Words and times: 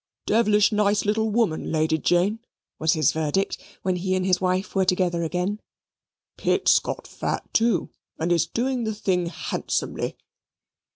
"Dev'lish 0.25 0.71
nice 0.71 1.05
little 1.05 1.29
woman, 1.29 1.71
Lady 1.71 1.99
Jane," 1.99 2.39
was 2.79 2.93
his 2.93 3.11
verdict, 3.11 3.59
when 3.83 3.97
he 3.97 4.15
and 4.15 4.25
his 4.25 4.41
wife 4.41 4.73
were 4.73 4.83
together 4.83 5.21
again. 5.21 5.59
"Pitt's 6.37 6.79
got 6.79 7.05
fat, 7.05 7.53
too, 7.53 7.91
and 8.17 8.31
is 8.31 8.47
doing 8.47 8.83
the 8.83 8.95
thing 8.95 9.27
handsomely." 9.27 10.17